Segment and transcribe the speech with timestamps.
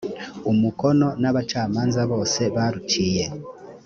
[0.51, 3.25] umukono n abacamanza bose baruciye